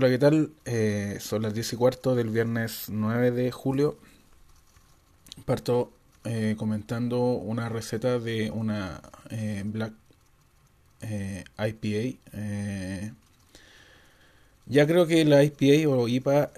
Hola, 0.00 0.10
¿qué 0.10 0.18
tal? 0.18 0.52
Eh, 0.64 1.18
son 1.18 1.42
las 1.42 1.54
10 1.54 1.72
y 1.72 1.76
cuarto 1.76 2.14
del 2.14 2.30
viernes 2.30 2.84
9 2.86 3.32
de 3.32 3.50
julio. 3.50 3.98
Parto 5.44 5.90
eh, 6.22 6.54
comentando 6.56 7.18
una 7.32 7.68
receta 7.68 8.20
de 8.20 8.52
una 8.52 9.02
eh, 9.30 9.64
Black 9.66 9.92
IPA. 11.02 12.16
ya 14.66 14.86
creo 14.86 15.08
que 15.08 15.24
la 15.24 15.42
IPA 15.42 15.88
o 15.88 16.06
IPA 16.06 16.52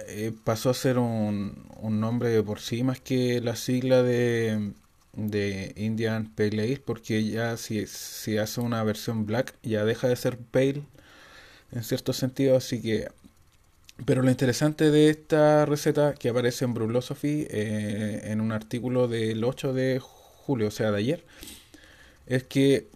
pasó 0.45 0.69
a 0.69 0.75
ser 0.75 0.99
un, 0.99 1.65
un, 1.81 1.99
nombre 1.99 2.29
de 2.29 2.43
por 2.43 2.61
sí 2.61 2.83
más 2.83 3.01
que 3.01 3.41
la 3.41 3.57
sigla 3.57 4.03
de, 4.03 4.73
de 5.15 5.73
Indian 5.79 6.31
Pale 6.35 6.63
Ale, 6.63 6.83
porque 6.85 7.25
ya 7.25 7.57
si, 7.57 7.87
si 7.87 8.37
hace 8.37 8.61
una 8.61 8.85
versión 8.85 9.25
Black 9.25 9.55
ya 9.63 9.87
deja 9.87 10.09
de 10.09 10.17
ser 10.17 10.37
Pale 10.37 10.83
en 11.73 11.85
cierto 11.85 12.13
sentido, 12.13 12.55
así 12.55 12.83
que 12.83 13.09
pero 14.05 14.23
lo 14.23 14.31
interesante 14.31 14.91
de 14.91 15.11
esta 15.11 15.67
receta 15.67 16.15
que 16.15 16.29
aparece 16.29 16.65
en 16.65 16.75
Brulosophy 16.75 17.47
eh, 17.51 18.23
en 18.25 18.41
un 18.41 18.53
artículo 18.53 19.09
del 19.09 19.45
8 19.45 19.73
de 19.73 20.01
julio, 20.01 20.69
o 20.69 20.71
sea, 20.71 20.91
de 20.91 20.99
ayer, 20.99 21.25
es 22.27 22.45
que 22.45 22.89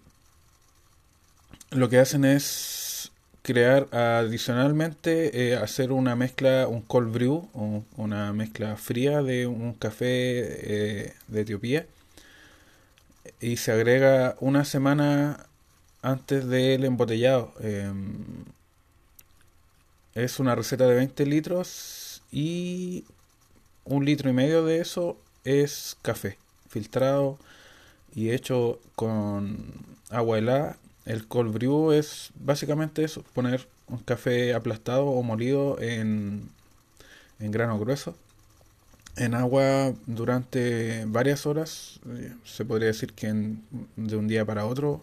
lo 1.70 1.88
que 1.88 1.98
hacen 1.98 2.24
es 2.24 3.10
crear 3.42 3.88
adicionalmente, 3.94 5.50
eh, 5.52 5.56
hacer 5.56 5.92
una 5.92 6.16
mezcla, 6.16 6.66
un 6.68 6.80
cold 6.80 7.12
brew, 7.12 7.50
una 7.96 8.32
mezcla 8.32 8.76
fría 8.76 9.22
de 9.22 9.46
un 9.46 9.74
café 9.74 10.06
eh, 10.06 11.14
de 11.28 11.40
Etiopía 11.40 11.86
y 13.40 13.58
se 13.58 13.72
agrega 13.72 14.36
una 14.40 14.64
semana 14.64 15.46
antes 16.00 16.46
del 16.46 16.84
embotellado. 16.84 17.52
Es 20.14 20.38
una 20.38 20.54
receta 20.54 20.86
de 20.86 20.94
20 20.94 21.26
litros 21.26 22.22
y 22.30 23.04
un 23.84 24.04
litro 24.04 24.30
y 24.30 24.32
medio 24.32 24.64
de 24.64 24.80
eso 24.80 25.18
es 25.44 25.96
café 26.02 26.38
filtrado 26.68 27.38
y 28.14 28.30
hecho 28.30 28.80
con 28.94 29.72
agua 30.10 30.38
helada. 30.38 30.78
El 31.04 31.26
cold 31.26 31.52
brew 31.52 31.92
es 31.92 32.30
básicamente 32.36 33.04
eso, 33.04 33.24
poner 33.34 33.68
un 33.88 33.98
café 33.98 34.54
aplastado 34.54 35.06
o 35.06 35.22
molido 35.22 35.80
en, 35.80 36.48
en 37.40 37.50
grano 37.50 37.78
grueso 37.78 38.16
en 39.16 39.34
agua 39.34 39.94
durante 40.06 41.04
varias 41.06 41.46
horas, 41.46 42.00
eh, 42.08 42.32
se 42.44 42.64
podría 42.64 42.88
decir 42.88 43.12
que 43.12 43.28
de 43.96 44.16
un 44.16 44.26
día 44.26 44.44
para 44.44 44.66
otro 44.66 45.02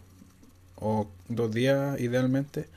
o 0.76 1.08
dos 1.30 1.52
días 1.52 2.00
idealmente 2.00 2.68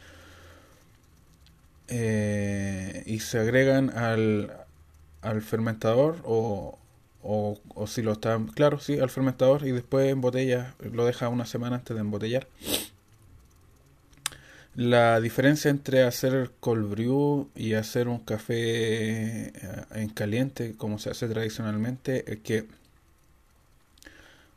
eh, 1.89 3.03
y 3.07 3.21
se 3.21 3.39
agregan 3.39 3.91
al, 3.91 4.53
al 5.23 5.43
fermentador 5.43 6.19
o, 6.25 6.79
o, 7.23 7.87
si 7.87 8.03
lo 8.03 8.13
está 8.13 8.39
claro, 8.55 8.79
sí, 8.79 8.99
al 8.99 9.11
fermentador 9.11 9.67
y 9.67 9.73
después 9.73 10.11
en 10.11 10.21
botella, 10.21 10.75
lo 10.93 11.07
deja 11.07 11.29
una 11.29 11.47
semana 11.47 11.77
antes 11.77 11.95
de 11.95 12.01
embotellar. 12.01 12.47
La 14.75 15.21
diferencia 15.21 15.71
entre 15.71 16.03
hacer 16.03 16.51
cold 16.61 16.91
brew 16.91 17.49
y 17.55 17.75
hacer 17.75 18.09
un 18.09 18.19
café 18.19 19.48
eh, 19.48 19.53
en 19.95 20.09
caliente, 20.09 20.75
como 20.77 20.98
se 20.98 21.11
hace 21.11 21.29
tradicionalmente, 21.29 22.31
es 22.33 22.41
que 22.41 22.67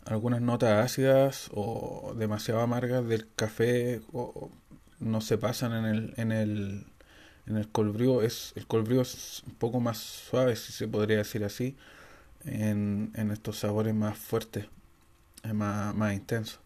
algunas 0.06 0.42
notas 0.42 0.84
ácidas 0.84 1.50
o 1.54 2.16
demasiado 2.18 2.62
amargas 2.62 3.08
del 3.08 3.28
café 3.36 4.02
no 5.00 5.22
se 5.22 5.38
pasan 5.38 5.74
en 5.74 5.86
el, 5.86 6.14
en 6.18 6.32
el 6.32 6.86
en 7.48 7.58
el 7.58 7.68
colbrío 7.70 8.22
es 8.22 8.54
el 8.56 8.68
colbrío 8.68 9.02
es 9.02 9.44
un 9.48 9.54
poco 9.56 9.80
más 9.80 9.98
suave 9.98 10.56
si 10.56 10.72
se 10.74 10.88
podría 10.88 11.18
decir 11.18 11.44
así 11.44 11.76
en, 12.46 13.12
en 13.16 13.32
estos 13.32 13.60
sabores 13.60 13.94
más 13.96 14.18
fuertes 14.18 14.68
más, 15.54 15.96
más 15.96 16.14
intensos. 16.14 16.60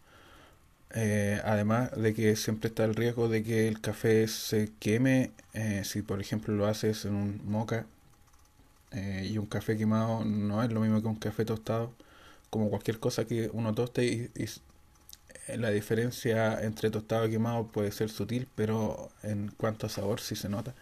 Eh, 0.94 1.40
además 1.44 1.90
de 1.96 2.12
que 2.14 2.36
siempre 2.36 2.68
está 2.68 2.84
el 2.84 2.94
riesgo 2.94 3.28
de 3.28 3.42
que 3.42 3.66
el 3.66 3.80
café 3.80 4.28
se 4.28 4.70
queme 4.78 5.32
eh, 5.54 5.82
si 5.84 6.02
por 6.02 6.20
ejemplo 6.20 6.54
lo 6.54 6.66
haces 6.66 7.06
en 7.06 7.14
un 7.14 7.40
moca 7.46 7.86
eh, 8.90 9.26
y 9.30 9.38
un 9.38 9.46
café 9.46 9.76
quemado 9.78 10.24
no 10.24 10.62
es 10.62 10.70
lo 10.70 10.80
mismo 10.80 11.00
que 11.00 11.08
un 11.08 11.16
café 11.16 11.44
tostado 11.46 11.92
como 12.50 12.68
cualquier 12.70 12.98
cosa 13.00 13.24
que 13.26 13.50
uno 13.54 13.74
toste 13.74 14.04
y, 14.04 14.30
y 14.34 14.44
eh, 14.44 14.48
la 15.48 15.70
diferencia 15.70 16.62
entre 16.62 16.90
tostado 16.90 17.26
y 17.26 17.30
quemado 17.30 17.66
puede 17.68 17.92
ser 17.92 18.10
sutil, 18.10 18.48
pero 18.54 19.10
en 19.22 19.48
cuanto 19.56 19.86
a 19.86 19.90
sabor 19.90 20.20
sí 20.20 20.36
se 20.36 20.48
nota. 20.48 20.74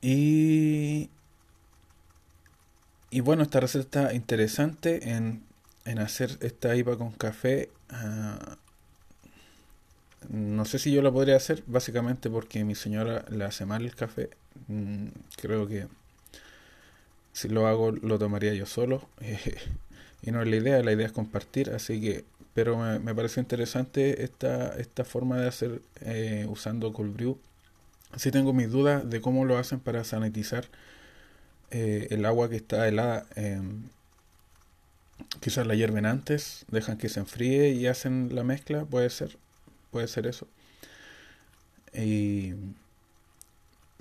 Y, 0.00 1.10
y 3.10 3.20
bueno, 3.20 3.42
esta 3.42 3.60
receta 3.60 4.02
está 4.04 4.14
interesante 4.14 5.10
en, 5.12 5.42
en 5.84 5.98
hacer 5.98 6.36
esta 6.40 6.74
IPA 6.76 6.96
con 6.98 7.12
café. 7.12 7.70
Ah, 7.90 8.58
no 10.28 10.64
sé 10.64 10.78
si 10.78 10.92
yo 10.92 11.02
la 11.02 11.12
podría 11.12 11.36
hacer, 11.36 11.62
básicamente 11.66 12.28
porque 12.30 12.64
mi 12.64 12.74
señora 12.74 13.24
le 13.30 13.44
hace 13.44 13.64
mal 13.66 13.84
el 13.84 13.94
café. 13.94 14.30
Mm, 14.68 15.08
creo 15.36 15.66
que 15.66 15.86
si 17.32 17.48
lo 17.48 17.66
hago 17.66 17.92
lo 17.92 18.18
tomaría 18.18 18.54
yo 18.54 18.66
solo. 18.66 19.08
y 20.22 20.30
no 20.30 20.42
es 20.42 20.48
la 20.48 20.56
idea, 20.56 20.82
la 20.82 20.92
idea 20.92 21.06
es 21.06 21.12
compartir, 21.12 21.70
así 21.70 22.00
que, 22.00 22.24
pero 22.54 22.76
me, 22.76 22.98
me 22.98 23.14
pareció 23.14 23.40
interesante 23.40 24.24
esta, 24.24 24.76
esta 24.78 25.04
forma 25.04 25.38
de 25.38 25.48
hacer 25.48 25.80
eh, 26.00 26.46
usando 26.48 26.92
cold 26.92 27.14
brew. 27.14 27.38
Sí 28.16 28.30
tengo 28.30 28.52
mis 28.52 28.70
dudas 28.70 29.08
de 29.08 29.20
cómo 29.20 29.44
lo 29.44 29.58
hacen 29.58 29.80
para 29.80 30.02
sanitizar 30.04 30.66
eh, 31.70 32.08
el 32.10 32.24
agua 32.24 32.48
que 32.48 32.56
está 32.56 32.88
helada. 32.88 33.26
Em, 33.36 33.82
quizás 35.40 35.66
la 35.66 35.74
hierven 35.74 36.06
antes, 36.06 36.64
dejan 36.70 36.98
que 36.98 37.08
se 37.08 37.20
enfríe 37.20 37.70
y 37.70 37.86
hacen 37.86 38.34
la 38.34 38.44
mezcla, 38.44 38.84
puede 38.84 39.10
ser, 39.10 39.36
puede 39.90 40.08
ser 40.08 40.26
eso. 40.26 40.46
Y 41.94 42.54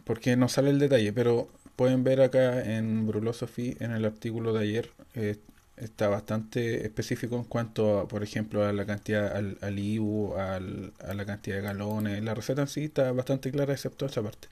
porque 0.04 0.36
no 0.38 0.50
sale 0.50 0.70
el 0.70 0.80
detalle, 0.80 1.12
pero 1.14 1.50
pueden 1.76 2.04
ver 2.04 2.22
acá 2.22 2.62
en 2.62 3.08
Brulosophy, 3.08 3.78
en 3.80 3.92
el 3.92 4.06
artículo 4.06 4.54
de 4.54 4.62
ayer, 4.62 4.92
eh, 5.16 5.38
está 5.78 6.08
bastante 6.10 6.86
específico 6.86 7.36
en 7.38 7.44
cuanto, 7.46 8.00
a, 8.00 8.08
por 8.08 8.24
ejemplo, 8.24 8.66
a 8.66 8.74
la 8.74 8.86
cantidad, 8.86 9.36
al, 9.36 9.58
al 9.62 9.80
IBU, 9.80 10.36
al, 10.36 10.94
a 11.08 11.14
la 11.14 11.26
cantidad 11.26 11.58
de 11.58 11.62
galones. 11.64 12.24
La 12.24 12.34
receta 12.34 12.62
en 12.62 12.68
sí 12.68 12.86
está 12.86 13.12
bastante 13.12 13.52
clara, 13.52 13.74
excepto 13.74 14.06
esa 14.06 14.22
parte. 14.24 14.48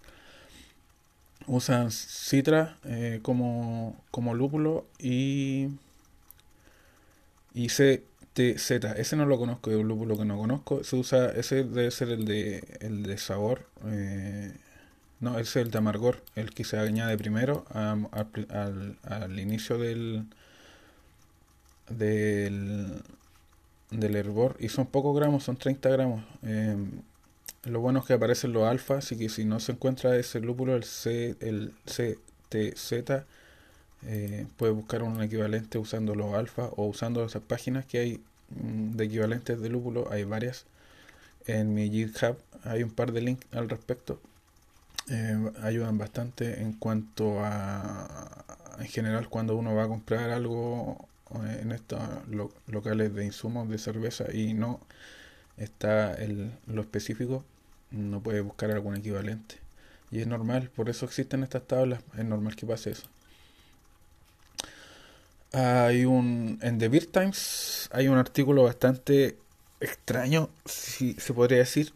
Usan 1.48 1.92
citra 1.92 2.78
eh, 2.86 3.20
como, 3.22 3.96
como 4.10 4.34
lúpulo 4.34 4.88
y, 4.98 5.68
y 7.54 7.68
CTZ. 7.68 8.72
Ese 8.98 9.16
no 9.16 9.26
lo 9.26 9.38
conozco, 9.38 9.72
es 9.72 9.78
un 9.78 9.88
lúpulo 9.88 10.18
que 10.18 10.26
no 10.26 10.38
conozco. 10.38 10.84
Se 10.84 10.96
usa, 10.96 11.32
ese 11.32 11.64
debe 11.64 11.92
ser 11.92 12.10
el 12.10 12.26
de, 12.26 12.64
el 12.82 13.04
de 13.04 13.18
sabor. 13.18 13.68
Eh, 13.86 14.54
no, 15.20 15.40
ese 15.40 15.62
es 15.62 15.66
el 15.68 15.72
de 15.72 15.78
amargor, 15.78 16.24
el 16.36 16.52
que 16.52 16.64
se 16.66 16.78
añade 16.78 17.18
primero 17.18 17.66
al, 17.72 18.98
al 19.04 19.40
inicio 19.40 19.78
del, 19.78 20.26
del, 21.90 23.02
del 23.92 24.16
hervor 24.16 24.58
y 24.60 24.70
son 24.70 24.88
pocos 24.88 25.16
gramos, 25.16 25.44
son 25.44 25.58
30 25.58 25.90
gramos. 25.90 26.24
Em, 26.44 27.02
lo 27.64 27.80
bueno 27.82 28.00
es 28.00 28.06
que 28.06 28.14
aparecen 28.14 28.54
los 28.54 28.68
alfa, 28.68 28.98
así 29.00 29.18
que 29.18 29.30
si 29.30 29.46
no 29.46 29.60
se 29.60 29.72
encuentra 29.74 30.16
ese 30.18 30.40
lúpulo, 30.40 30.76
el, 30.76 30.84
C, 30.84 31.36
el 31.40 31.74
CTZ, 31.86 33.26
eh, 34.08 34.46
puede 34.58 34.72
buscar 34.72 35.02
un 35.04 35.22
equivalente 35.24 35.78
usando 35.80 36.14
los 36.16 36.34
alfa 36.36 36.66
o 36.76 36.86
usando 36.86 37.26
esas 37.26 37.42
páginas 37.42 37.86
que 37.86 38.00
hay 38.00 38.22
mm, 38.50 38.96
de 38.96 39.06
equivalentes 39.06 39.60
de 39.60 39.70
lúpulo, 39.70 40.12
hay 40.12 40.24
varias. 40.24 40.66
En 41.48 41.74
mi 41.74 41.90
GitHub 41.90 42.38
hay 42.64 42.84
un 42.84 42.92
par 42.92 43.12
de 43.12 43.22
links 43.22 43.46
al 43.52 43.70
respecto. 43.70 44.20
Eh, 45.10 45.52
ayudan 45.62 45.98
bastante 45.98 46.62
en 46.62 46.74
cuanto 46.74 47.40
a 47.44 48.44
en 48.80 48.88
general 48.88 49.30
cuando 49.30 49.56
uno 49.56 49.76
va 49.76 49.84
a 49.84 49.88
comprar 49.88 50.32
algo 50.32 51.08
en 51.62 51.72
estos 51.72 52.00
locales 52.68 53.14
de 53.14 53.26
insumos 53.26 53.70
de 53.70 53.78
cerveza 53.78 54.26
y 54.32 54.54
no 54.54 54.80
está 55.58 56.14
el, 56.14 56.52
lo 56.68 56.82
específico, 56.82 57.44
no 57.92 58.22
puede 58.22 58.42
buscar 58.42 58.72
algún 58.72 58.96
equivalente. 58.96 59.56
Y 60.12 60.20
es 60.20 60.28
normal, 60.28 60.70
por 60.76 60.90
eso 60.90 61.06
existen 61.06 61.44
estas 61.44 61.64
tablas, 61.68 62.02
es 62.18 62.26
normal 62.26 62.56
que 62.56 62.66
pase 62.66 62.92
eso. 62.92 63.08
Hay 65.52 66.06
un 66.06 66.60
en 66.62 66.78
The 66.78 66.90
Beer 66.90 67.06
Times 67.06 67.90
hay 67.94 68.08
un 68.10 68.18
artículo 68.18 68.64
bastante 68.64 69.38
extraño, 69.80 70.50
si 70.66 71.14
se 71.14 71.34
podría 71.34 71.60
decir. 71.60 71.94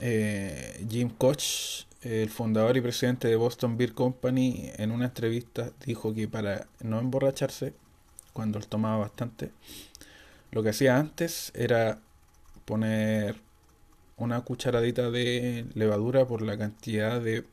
Eh, 0.00 0.84
Jim 0.88 1.10
Koch, 1.10 1.86
el 2.02 2.30
fundador 2.30 2.76
y 2.76 2.80
presidente 2.80 3.28
de 3.28 3.36
Boston 3.36 3.76
Beer 3.76 3.92
Company, 3.92 4.70
en 4.76 4.90
una 4.90 5.04
entrevista 5.06 5.70
dijo 5.84 6.14
que 6.14 6.26
para 6.26 6.66
no 6.80 6.98
emborracharse 6.98 7.74
cuando 8.32 8.58
él 8.58 8.66
tomaba 8.66 8.98
bastante, 8.98 9.50
lo 10.50 10.62
que 10.62 10.70
hacía 10.70 10.98
antes 10.98 11.52
era 11.54 11.98
poner 12.64 13.36
una 14.16 14.40
cucharadita 14.42 15.10
de 15.10 15.66
levadura 15.74 16.26
por 16.26 16.42
la 16.42 16.56
cantidad 16.56 17.20
de, 17.20 17.44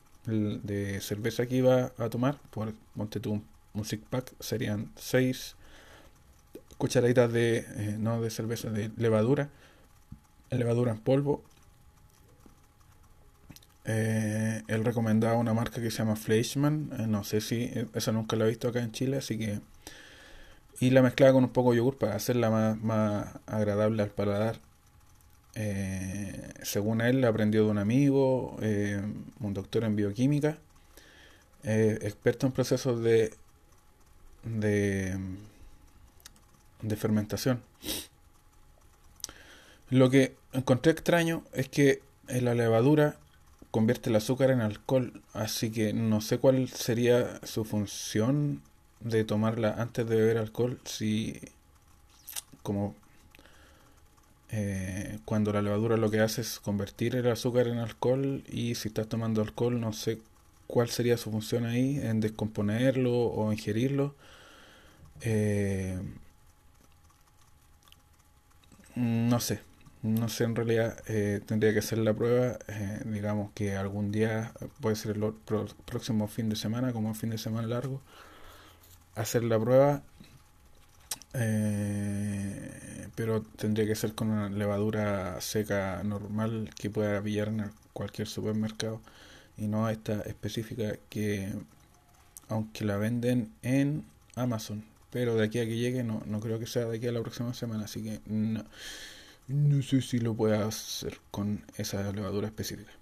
cerveza 1.00 1.46
que 1.46 1.56
iba 1.56 1.92
a 1.98 2.08
tomar. 2.10 2.38
Por, 2.50 2.74
monte 2.94 3.20
tú 3.20 3.42
un, 3.74 3.84
six 3.84 4.02
pack, 4.08 4.32
serían 4.40 4.90
6 4.96 5.56
cucharaditas 6.78 7.32
de, 7.32 7.58
eh, 7.58 7.96
no 7.98 8.20
de 8.20 8.30
cerveza, 8.30 8.70
de 8.70 8.90
levadura. 8.96 9.50
Levadura 10.50 10.92
en 10.92 10.98
polvo. 10.98 11.42
Eh, 13.84 14.62
él 14.68 14.84
recomendaba 14.84 15.36
una 15.36 15.54
marca 15.54 15.80
que 15.80 15.90
se 15.90 15.98
llama 15.98 16.16
Fleischmann. 16.16 16.90
Eh, 16.98 17.06
no 17.06 17.24
sé 17.24 17.40
si, 17.40 17.70
esa 17.94 18.12
nunca 18.12 18.36
la 18.36 18.44
he 18.44 18.48
visto 18.48 18.68
acá 18.68 18.80
en 18.80 18.92
Chile, 18.92 19.18
así 19.18 19.38
que 19.38 19.60
y 20.80 20.90
la 20.90 21.02
mezclaba 21.02 21.34
con 21.34 21.44
un 21.44 21.50
poco 21.50 21.70
de 21.70 21.76
yogur 21.76 21.98
para 21.98 22.16
hacerla 22.16 22.50
más, 22.50 22.80
más 22.82 23.28
agradable 23.46 24.02
al 24.02 24.10
paladar. 24.10 24.58
Eh, 25.54 26.54
según 26.62 27.02
él, 27.02 27.22
aprendió 27.24 27.64
de 27.64 27.70
un 27.70 27.78
amigo, 27.78 28.56
eh, 28.62 29.02
un 29.40 29.52
doctor 29.52 29.84
en 29.84 29.94
bioquímica, 29.94 30.56
eh, 31.64 31.98
experto 32.00 32.46
en 32.46 32.52
procesos 32.52 33.02
de, 33.02 33.34
de, 34.42 35.18
de 36.80 36.96
fermentación. 36.96 37.62
Lo 39.90 40.08
que 40.08 40.34
encontré 40.52 40.92
extraño 40.92 41.44
es 41.52 41.68
que 41.68 42.00
la 42.28 42.54
levadura 42.54 43.16
convierte 43.70 44.08
el 44.08 44.16
azúcar 44.16 44.50
en 44.50 44.62
alcohol, 44.62 45.20
así 45.34 45.70
que 45.70 45.92
no 45.92 46.22
sé 46.22 46.38
cuál 46.38 46.68
sería 46.68 47.40
su 47.44 47.64
función 47.64 48.62
de 49.00 49.24
tomarla 49.24 49.74
antes 49.78 50.08
de 50.08 50.16
beber 50.16 50.38
alcohol 50.38 50.78
si 50.84 51.40
como 52.62 52.94
eh, 54.52 55.18
cuando 55.24 55.52
la 55.52 55.62
levadura 55.62 55.96
lo 55.96 56.10
que 56.10 56.20
hace 56.20 56.40
es 56.40 56.58
convertir 56.58 57.14
el 57.16 57.28
azúcar 57.30 57.68
en 57.68 57.78
alcohol 57.78 58.42
y 58.48 58.74
si 58.74 58.88
estás 58.88 59.08
tomando 59.08 59.42
alcohol 59.42 59.80
no 59.80 59.92
sé 59.92 60.18
cuál 60.66 60.88
sería 60.88 61.16
su 61.16 61.30
función 61.30 61.64
ahí 61.66 61.98
en 62.02 62.20
descomponerlo 62.20 63.12
o 63.12 63.52
ingerirlo. 63.52 64.14
Eh, 65.22 65.98
no 68.94 69.40
sé 69.40 69.60
no 70.02 70.28
sé 70.28 70.44
en 70.44 70.56
realidad 70.56 70.98
eh, 71.08 71.40
tendría 71.46 71.72
que 71.72 71.80
hacer 71.80 71.98
la 71.98 72.14
prueba 72.14 72.58
digamos 73.04 73.52
que 73.54 73.76
algún 73.76 74.10
día 74.12 74.52
puede 74.80 74.96
ser 74.96 75.16
el 75.16 75.34
próximo 75.84 76.26
fin 76.28 76.48
de 76.48 76.56
semana 76.56 76.92
como 76.92 77.08
un 77.08 77.14
fin 77.14 77.30
de 77.30 77.38
semana 77.38 77.68
largo 77.68 78.00
hacer 79.14 79.44
la 79.44 79.58
prueba, 79.58 80.02
eh, 81.34 83.08
pero 83.14 83.42
tendría 83.42 83.86
que 83.86 83.94
ser 83.94 84.14
con 84.14 84.30
una 84.30 84.48
levadura 84.48 85.40
seca 85.40 86.02
normal 86.04 86.70
que 86.78 86.90
pueda 86.90 87.22
pillar 87.22 87.48
en 87.48 87.70
cualquier 87.92 88.28
supermercado 88.28 89.00
y 89.56 89.66
no 89.68 89.88
esta 89.88 90.22
específica 90.22 90.96
que 91.08 91.52
aunque 92.48 92.84
la 92.84 92.96
venden 92.96 93.52
en 93.62 94.04
Amazon. 94.34 94.84
Pero 95.10 95.34
de 95.36 95.44
aquí 95.44 95.58
a 95.58 95.66
que 95.66 95.76
llegue 95.76 96.04
no, 96.04 96.22
no 96.26 96.40
creo 96.40 96.58
que 96.58 96.66
sea 96.66 96.86
de 96.86 96.96
aquí 96.96 97.06
a 97.08 97.12
la 97.12 97.20
próxima 97.20 97.52
semana 97.54 97.84
así 97.84 98.02
que 98.02 98.20
no, 98.26 98.64
no 99.48 99.82
sé 99.82 100.02
si 100.02 100.18
lo 100.20 100.34
pueda 100.34 100.66
hacer 100.66 101.18
con 101.30 101.64
esa 101.76 102.12
levadura 102.12 102.46
específica 102.46 102.99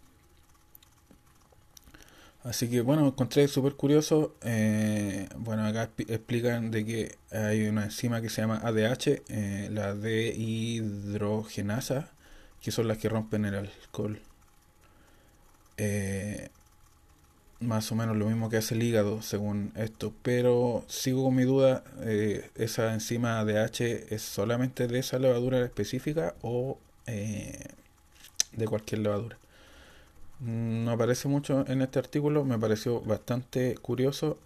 Así 2.45 2.69
que 2.71 2.81
bueno, 2.81 3.07
encontré 3.07 3.47
súper 3.49 3.75
curioso. 3.75 4.35
Eh, 4.43 5.29
bueno, 5.37 5.67
acá 5.67 5.91
explican 6.09 6.71
de 6.71 6.85
que 6.85 7.17
hay 7.33 7.67
una 7.69 7.85
enzima 7.85 8.21
que 8.23 8.29
se 8.31 8.41
llama 8.43 8.61
ADH, 8.65 9.23
eh, 9.29 9.69
la 9.73 9.95
dehidrogenasa, 9.95 12.11
que 12.63 12.71
son 12.71 12.89
las 12.89 12.99
que 12.99 13.09
rompen 13.09 13.45
el 13.45 13.55
alcohol. 13.57 14.21
Eh, 15.77 16.49
más 17.61 17.91
o 17.93 17.95
menos 17.97 18.17
lo 18.17 18.27
mismo 18.27 18.49
que 18.51 18.57
hace 18.57 18.75
el 18.75 18.83
hígado, 18.83 19.23
según 19.23 19.73
esto. 19.77 20.13
Pero 20.23 20.85
sigo 20.89 21.25
con 21.25 21.35
mi 21.35 21.45
duda, 21.45 21.83
¿esa 22.55 22.93
enzima 22.95 23.41
ADH 23.41 23.81
es 24.11 24.23
solamente 24.23 24.87
de 24.87 24.99
esa 25.01 25.19
levadura 25.19 25.65
específica 25.65 26.35
o 26.43 26.79
de 27.07 28.67
cualquier 28.67 29.01
levadura? 29.01 29.39
No 30.41 30.93
aparece 30.93 31.29
mucho 31.29 31.65
en 31.67 31.83
este 31.83 31.99
artículo, 31.99 32.45
me 32.45 32.59
pareció 32.59 33.01
bastante 33.01 33.75
curioso. 33.77 34.39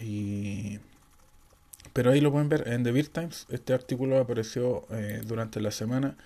Y... 0.00 0.78
Pero 1.92 2.12
ahí 2.12 2.20
lo 2.20 2.30
pueden 2.30 2.48
ver 2.48 2.68
en 2.68 2.84
The 2.84 2.92
Beer 2.92 3.08
Times. 3.08 3.46
Este 3.50 3.72
artículo 3.74 4.18
apareció 4.18 4.86
eh, 4.90 5.22
durante 5.24 5.60
la 5.60 5.70
semana 5.72 6.16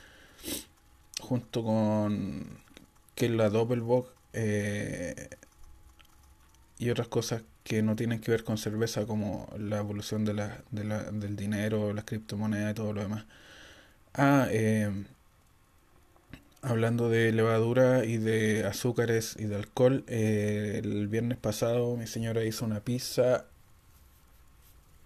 junto 1.21 1.65
con 1.65 2.59
que 3.15 3.29
la 3.29 3.49
Doppelbock 3.49 4.11
eh, 4.35 5.29
y 6.79 6.91
otras 6.91 7.09
cosas 7.09 7.43
que 7.63 7.83
no 7.83 7.97
tienen 7.97 8.21
que 8.21 8.31
ver 8.31 8.45
con 8.45 8.59
cerveza 8.59 9.07
como 9.07 9.49
la 9.59 9.79
evolución 9.79 10.25
de 10.25 10.35
la, 10.35 10.63
de 10.71 10.85
la, 10.85 11.03
del 11.05 11.37
dinero, 11.37 11.95
las 11.95 12.05
criptomonedas 12.05 12.73
y 12.73 12.75
todo 12.75 12.93
lo 12.93 13.03
demás. 13.03 13.25
Ah, 14.15 14.49
eh, 14.51 14.91
Hablando 16.67 17.11
de 17.11 17.31
levadura 17.31 18.07
y 18.07 18.17
de 18.17 18.65
azúcares 18.65 19.37
y 19.39 19.45
de 19.45 19.57
alcohol, 19.57 20.03
eh, 20.07 20.81
el 20.83 21.09
viernes 21.09 21.37
pasado 21.37 21.95
mi 21.95 22.07
señora 22.07 22.43
hizo 22.43 22.65
una 22.65 22.81
pizza 22.81 23.45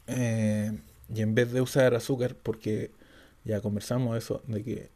eh, 0.06 0.78
y 1.12 1.20
en 1.20 1.34
vez 1.34 1.50
de 1.50 1.60
usar 1.60 1.96
azúcar, 1.96 2.36
porque 2.40 2.92
ya 3.44 3.60
conversamos 3.60 4.16
eso, 4.16 4.40
de 4.46 4.62
que 4.62 4.88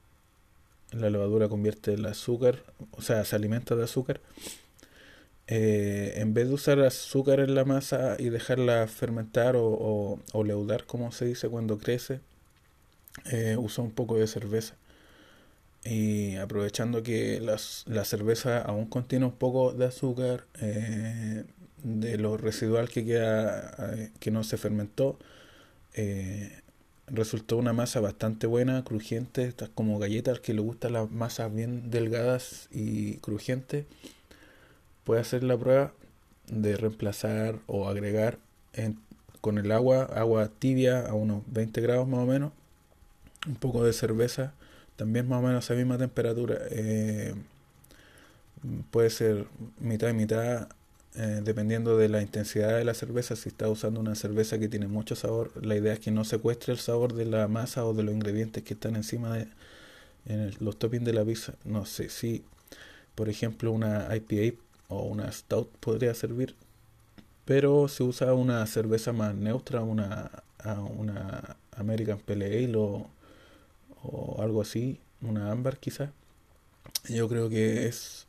la 0.93 1.11
levadura 1.11 1.49
convierte 1.49 1.95
el 1.95 2.07
azúcar, 2.07 2.63
o 2.93 3.03
sea, 3.03 3.25
se 3.25 3.35
alimenta 3.35 3.75
de 3.75 3.83
azúcar, 3.83 4.21
eh, 5.49 6.15
en 6.19 6.33
vez 6.33 6.47
de 6.47 6.55
usar 6.55 6.79
azúcar 6.79 7.41
en 7.41 7.57
la 7.57 7.65
masa 7.65 8.15
y 8.21 8.29
dejarla 8.29 8.87
fermentar 8.87 9.57
o, 9.57 10.21
o, 10.33 10.45
leudar, 10.45 10.85
como 10.87 11.11
se 11.11 11.25
dice 11.25 11.49
cuando 11.49 11.79
crece, 11.79 12.21
usó 13.59 13.83
un 13.83 13.91
poco 13.91 14.17
de 14.17 14.29
cerveza 14.29 14.77
y 15.85 16.37
aprovechando 16.37 17.03
que 17.03 17.41
la 17.41 18.05
cerveza 18.05 18.61
aún 18.63 18.87
contiene 18.87 19.25
un 19.27 19.33
poco 19.33 19.73
de 19.73 19.87
azúcar, 19.87 20.45
eh, 20.61 21.45
de 21.83 22.19
lo 22.19 22.37
residual 22.37 22.89
que 22.89 23.05
queda, 23.05 23.75
eh, 23.97 24.11
que 24.21 24.31
no 24.31 24.45
se 24.45 24.57
fermentó, 24.57 25.19
eh, 25.95 26.61
resultó 27.09 27.57
una 27.57 27.73
masa 27.73 28.01
bastante 28.01 28.47
buena, 28.47 28.85
crujiente, 28.85 29.45
estas 29.45 29.71
como 29.71 29.99
galletas 29.99 30.41
que 30.41 30.55
le 30.55 30.61
gustan 30.61 30.93
las 30.93 31.11
masas 31.11 31.53
bien 31.53 31.91
delgadas 31.91 32.69
y 32.71 33.17
crujientes. 33.17 33.87
Puede 35.05 35.21
hacer 35.21 35.43
la 35.43 35.59
prueba 35.59 35.93
de 36.47 36.77
reemplazar 36.77 37.59
o 37.67 37.89
agregar 37.89 38.39
con 39.41 39.59
el 39.59 39.73
agua, 39.73 40.05
agua 40.05 40.49
tibia 40.59 41.07
a 41.07 41.15
unos 41.15 41.43
20 41.49 41.81
grados 41.81 42.07
más 42.07 42.21
o 42.21 42.27
menos, 42.27 42.53
un 43.49 43.57
poco 43.57 43.85
de 43.85 43.93
cerveza 43.93 44.55
también 45.03 45.29
más 45.29 45.41
o 45.41 45.43
menos 45.43 45.57
a 45.57 45.59
esa 45.65 45.75
misma 45.75 45.99
temperatura. 45.99 46.59
Eh, 46.71 47.35
puede 48.93 49.11
ser 49.11 49.47
mitad 49.81 50.09
y 50.09 50.13
mitad, 50.13 50.69
eh, 51.17 51.41
dependiendo 51.43 51.97
de 51.97 52.09
la 52.09 52.23
intensidad 52.23 52.77
de 52.79 52.85
la 52.85 52.95
cerveza. 52.95 53.35
Si 53.35 53.49
está 53.49 53.69
usando 53.69 53.99
una 53.99 54.15
cerveza 54.15 54.61
que 54.61 54.69
tiene 54.69 54.87
mucho 54.87 55.17
sabor, 55.17 55.51
la 55.61 55.75
idea 55.75 55.95
es 55.95 55.99
que 55.99 56.13
no 56.13 56.25
secuestre 56.25 56.73
el 56.73 56.79
sabor 56.79 57.15
de 57.15 57.25
la 57.25 57.49
masa 57.49 57.85
o 57.85 57.95
de 57.95 58.05
los 58.05 58.15
ingredientes 58.15 58.63
que 58.63 58.75
están 58.75 58.95
encima 58.95 59.37
de 59.37 59.49
los 60.61 60.79
toppings 60.79 61.05
de 61.05 61.15
la 61.15 61.25
pizza. 61.25 61.55
No 61.65 61.85
sé 61.85 62.09
si, 62.09 62.45
por 63.17 63.29
ejemplo, 63.29 63.73
una 63.73 64.07
IPA 64.15 64.57
o 64.87 65.03
una 65.03 65.33
Stout 65.33 65.69
podría 65.81 66.15
servir, 66.15 66.55
pero 67.45 67.89
si 67.89 68.05
usa 68.05 68.35
una 68.35 68.65
cerveza 68.69 69.13
más 69.13 69.35
neutra, 69.35 69.81
una, 69.83 70.31
una 70.97 71.57
American 71.77 72.21
Pale 72.21 72.47
Ale 72.47 72.77
o 72.77 73.11
o 74.03 74.43
algo 74.43 74.63
así, 74.63 75.01
una 75.21 75.51
ámbar 75.51 75.79
quizás, 75.79 76.11
yo 77.09 77.29
creo 77.29 77.49
que 77.49 77.87
es 77.87 78.27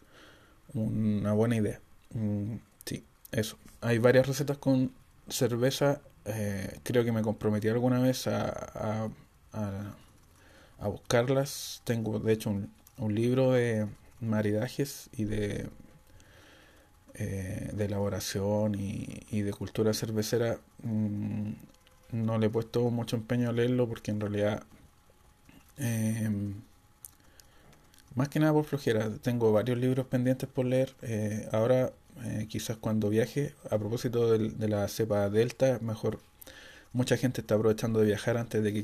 una 0.73 1.33
buena 1.33 1.55
idea. 1.55 1.79
Mm, 2.13 2.55
sí, 2.85 3.03
eso. 3.31 3.57
Hay 3.81 3.97
varias 3.99 4.27
recetas 4.27 4.57
con 4.57 4.91
cerveza. 5.29 6.01
Eh, 6.25 6.79
creo 6.83 7.03
que 7.03 7.11
me 7.11 7.21
comprometí 7.21 7.67
alguna 7.67 7.99
vez 7.99 8.27
a, 8.27 9.09
a, 9.51 10.87
buscarlas. 10.87 11.81
Tengo 11.85 12.19
de 12.19 12.33
hecho 12.33 12.49
un, 12.49 13.15
libro 13.15 13.51
de 13.51 13.87
maridajes 14.21 15.09
y 15.13 15.25
de, 15.25 15.69
eh, 17.15 17.69
de 17.73 17.85
elaboración 17.85 18.75
y, 18.75 19.25
y, 19.29 19.41
de 19.41 19.53
cultura 19.53 19.93
cervecera. 19.93 20.59
Mm, 20.83 21.53
no 22.11 22.37
le 22.37 22.47
he 22.47 22.49
puesto 22.49 22.89
mucho 22.91 23.15
empeño 23.15 23.49
a 23.49 23.53
leerlo 23.53 23.87
porque 23.87 24.11
en 24.11 24.19
realidad 24.19 24.63
Em, 25.77 26.53
más 28.15 28.29
que 28.29 28.39
nada 28.39 28.53
por 28.53 28.65
flojera. 28.65 29.09
Tengo 29.21 29.51
varios 29.51 29.77
libros 29.77 30.05
pendientes 30.07 30.47
por 30.49 30.65
leer. 30.65 30.93
Eh, 31.01 31.47
ahora, 31.51 31.91
eh, 32.23 32.47
quizás 32.49 32.77
cuando 32.77 33.09
viaje, 33.09 33.53
a 33.71 33.77
propósito 33.77 34.37
de, 34.37 34.67
la 34.67 34.87
cepa 34.87 35.29
Delta, 35.29 35.79
mejor 35.81 36.19
mucha 36.93 37.17
gente 37.17 37.41
está 37.41 37.55
aprovechando 37.55 37.99
de 37.99 38.07
viajar 38.07 38.37
antes 38.37 38.63
de 38.63 38.73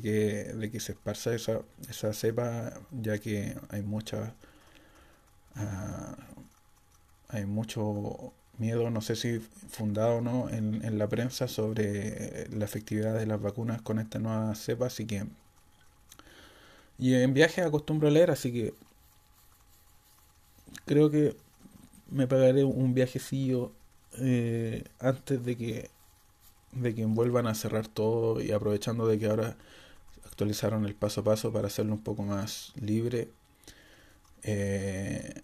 de 0.54 0.80
se 0.80 0.92
esparza 0.92 1.34
esa, 1.34 1.62
esa 1.88 2.12
cepa, 2.12 2.72
ya 2.90 3.18
que 3.18 3.56
hay 3.70 3.82
mucha 3.82 4.34
ah, 5.56 6.16
mucho 7.46 8.32
miedo, 8.58 8.90
no 8.90 9.00
sé 9.00 9.16
si 9.16 9.38
fundado 9.70 10.16
o 10.16 10.20
no, 10.20 10.48
en, 10.50 10.84
en 10.84 10.98
la 10.98 11.08
prensa 11.08 11.48
sobre 11.48 12.48
la 12.50 12.64
efectividad 12.64 13.14
de 13.18 13.26
las 13.26 13.40
vacunas 13.40 13.82
con 13.82 13.98
esta 13.98 14.18
nueva 14.18 14.54
cepa, 14.54 14.86
así 14.86 15.06
que 15.06 15.26
y 17.00 17.14
en 17.14 17.34
viaje 17.34 17.62
acostumbro 17.62 18.08
a 18.08 18.10
leer, 18.10 18.30
así 18.30 18.52
que 18.52 18.74
creo 20.84 21.10
que 21.10 21.36
me 22.10 22.26
pagaré 22.26 22.64
un 22.64 22.94
viajecillo 22.94 23.72
eh, 24.18 24.84
antes 24.98 25.44
de 25.44 25.56
que 25.56 25.90
de 26.72 26.94
que 26.94 27.04
vuelvan 27.04 27.46
a 27.46 27.54
cerrar 27.54 27.88
todo 27.88 28.40
y 28.40 28.52
aprovechando 28.52 29.06
de 29.08 29.18
que 29.18 29.26
ahora 29.26 29.56
actualizaron 30.24 30.84
el 30.84 30.94
paso 30.94 31.22
a 31.22 31.24
paso 31.24 31.52
para 31.52 31.66
hacerlo 31.66 31.94
un 31.94 32.02
poco 32.02 32.22
más 32.22 32.72
libre. 32.80 33.28
Eh, 34.42 35.42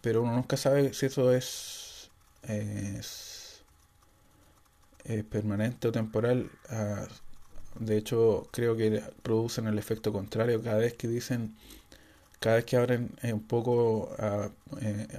pero 0.00 0.22
uno 0.22 0.34
nunca 0.34 0.56
sabe 0.56 0.94
si 0.94 1.06
eso 1.06 1.32
es, 1.32 2.10
es, 2.42 3.62
permanente 5.30 5.88
o 5.88 5.92
temporal. 5.92 6.50
Ah, 6.70 7.06
de 7.78 7.96
hecho 7.98 8.48
creo 8.52 8.76
que 8.76 9.02
producen 9.22 9.66
el 9.66 9.78
efecto 9.78 10.12
contrario. 10.12 10.62
Cada 10.62 10.78
vez 10.78 10.94
que 10.94 11.08
dicen 11.08 11.56
cada 12.40 12.56
vez 12.56 12.64
que 12.66 12.76
abren 12.76 13.10
eh, 13.22 13.32
un 13.32 13.42
poco 13.42 14.14
ah, 14.18 14.50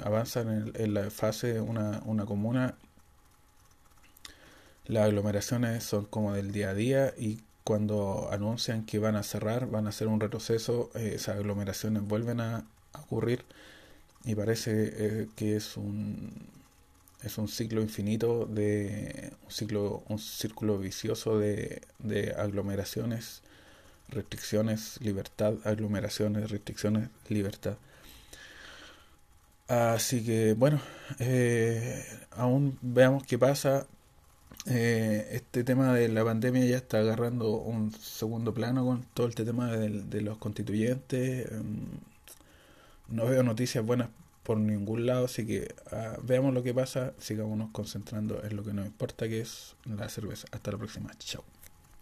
avanzan 0.03 0.71
en, 0.75 0.93
la 0.93 1.09
fase 1.09 1.59
una, 1.61 2.01
una 2.05 2.25
comuna 2.25 2.75
las 4.89 5.05
aglomeraciones 5.05 5.83
son 5.83 6.05
como 6.05 6.33
del 6.33 6.51
día 6.51 6.71
a 6.71 6.73
día 6.73 7.13
y 7.15 7.41
cuando 7.63 8.29
anuncian 8.31 8.87
que 8.87 8.97
van 8.97 9.15
a 9.15 9.21
cerrar, 9.21 9.69
van 9.69 9.85
a 9.85 9.89
hacer 9.89 10.07
un 10.07 10.19
retroceso, 10.19 10.89
eh, 10.95 11.11
esas 11.13 11.37
aglomeraciones 11.37 12.01
vuelven 12.01 12.39
a, 12.41 12.65
ocurrir 13.03 13.45
y 14.25 14.33
parece 14.33 14.71
eh, 14.73 15.27
que 15.35 15.55
es 15.55 15.77
un 15.77 16.33
es 17.23 17.37
un 17.37 17.47
ciclo 17.47 17.81
infinito 17.81 18.45
de 18.45 19.33
un 19.45 19.51
ciclo 19.51 20.03
un 20.07 20.19
círculo 20.19 20.77
vicioso 20.77 21.37
de, 21.37 21.81
de 21.99 22.33
aglomeraciones 22.33 23.41
restricciones 24.09 24.99
libertad 25.01 25.55
aglomeraciones 25.63 26.49
restricciones 26.51 27.09
libertad 27.27 27.77
así 29.67 30.23
que 30.23 30.53
bueno 30.53 30.81
eh, 31.19 32.03
aún 32.31 32.77
veamos 32.81 33.23
qué 33.23 33.37
pasa 33.37 33.85
eh, 34.65 35.27
este 35.31 35.63
tema 35.63 35.93
de 35.93 36.09
la 36.09 36.23
pandemia 36.23 36.65
ya 36.65 36.77
está 36.77 36.99
agarrando 36.99 37.51
un 37.57 37.91
segundo 37.93 38.53
plano 38.53 38.85
con 38.85 39.03
todo 39.13 39.27
este 39.27 39.45
tema 39.45 39.71
de, 39.71 40.21
los 40.21 40.37
constituyentes. 40.37 41.51
Em, 41.51 41.87
no 43.07 43.25
veo 43.25 43.41
noticias 43.43 43.85
buenas 43.85 44.08
por 44.49 44.57
ningún 44.57 45.05
lado, 45.05 45.25
así 45.25 45.45
que 45.45 45.75
ah, 45.91 46.17
veamos 46.23 46.55
lo 46.55 46.63
que 46.63 46.73
pasa, 46.73 47.13
sigámonos 47.19 47.69
concentrando 47.71 48.43
en 48.43 48.55
lo 48.55 48.63
que 48.63 48.73
nos 48.73 48.87
importa, 48.87 49.29
que 49.29 49.41
es 49.41 49.75
la 49.85 50.09
cerveza. 50.09 50.47
Hasta 50.49 50.71
la 50.71 50.79
próxima, 50.79 51.11
chao. 51.19 51.43